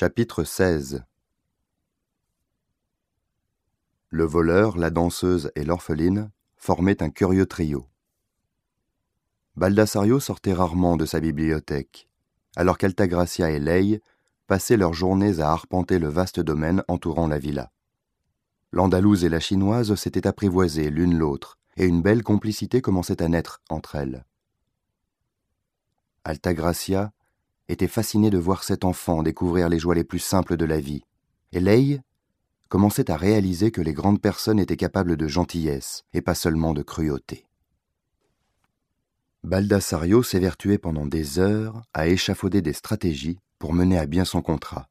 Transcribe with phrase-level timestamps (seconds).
[0.00, 1.04] Chapitre 16
[4.08, 7.86] Le voleur, la danseuse et l'orpheline formaient un curieux trio.
[9.56, 12.08] Baldassario sortait rarement de sa bibliothèque,
[12.56, 14.00] alors qu'Altagracia et Ley
[14.46, 17.70] passaient leurs journées à arpenter le vaste domaine entourant la villa.
[18.72, 23.60] L'Andalouse et la Chinoise s'étaient apprivoisées l'une l'autre, et une belle complicité commençait à naître
[23.68, 24.24] entre elles.
[26.24, 27.12] Altagracia
[27.70, 31.04] était fascinée de voir cet enfant découvrir les joies les plus simples de la vie,
[31.52, 32.00] et Leigh
[32.68, 36.82] commençait à réaliser que les grandes personnes étaient capables de gentillesse et pas seulement de
[36.82, 37.46] cruauté.
[39.42, 44.88] Baldassario s'évertuait pendant des heures à échafauder des stratégies pour mener à bien son contrat.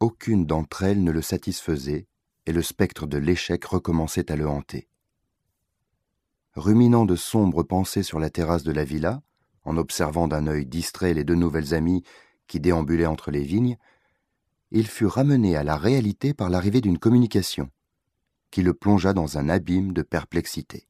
[0.00, 2.06] Aucune d'entre elles ne le satisfaisait,
[2.46, 4.88] et le spectre de l'échec recommençait à le hanter.
[6.54, 9.22] Ruminant de sombres pensées sur la terrasse de la villa,
[9.64, 12.02] en observant d'un œil distrait les deux nouvelles amies
[12.46, 13.78] qui déambulaient entre les vignes,
[14.70, 17.70] il fut ramené à la réalité par l'arrivée d'une communication,
[18.50, 20.88] qui le plongea dans un abîme de perplexité.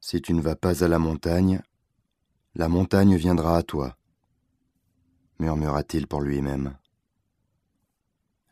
[0.00, 1.62] Si tu ne vas pas à la montagne,
[2.54, 3.96] la montagne viendra à toi,
[5.38, 6.76] murmura-t-il pour lui-même.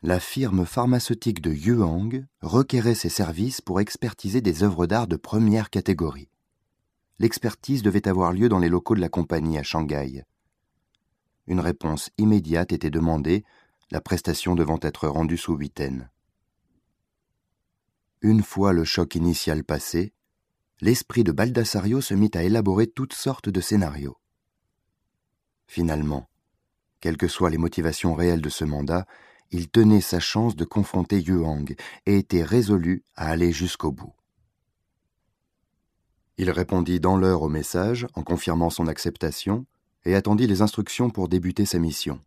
[0.01, 5.69] La firme pharmaceutique de Yuang requérait ses services pour expertiser des œuvres d'art de première
[5.69, 6.29] catégorie
[7.19, 10.23] l'expertise devait avoir lieu dans les locaux de la compagnie à Shanghai.
[11.47, 13.43] Une réponse immédiate était demandée,
[13.91, 16.09] la prestation devant être rendue sous huitaine.
[18.21, 20.13] Une fois le choc initial passé,
[20.81, 24.17] l'esprit de Baldassario se mit à élaborer toutes sortes de scénarios.
[25.67, 26.29] Finalement,
[27.01, 29.05] quelles que soient les motivations réelles de ce mandat,
[29.51, 31.75] il tenait sa chance de confronter Yuang
[32.05, 34.13] et était résolu à aller jusqu'au bout.
[36.39, 39.65] Il répondit dans l'heure au message en confirmant son acceptation
[40.05, 42.21] et attendit les instructions pour débuter sa mission.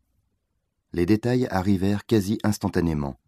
[0.93, 3.19] Les détails arrivèrent quasi instantanément.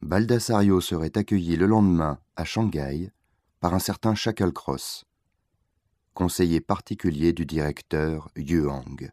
[0.00, 3.12] Baldassario serait accueilli le lendemain à Shanghai
[3.60, 5.04] par un certain Shacklecross,
[6.14, 9.10] conseiller particulier du directeur Yuang.